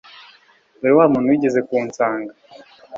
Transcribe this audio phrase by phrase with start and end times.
[0.79, 2.33] dore wa muntu wigeze kunsanga